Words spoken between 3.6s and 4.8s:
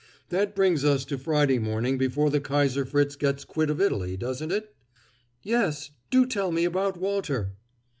of Italy, doesn't it?"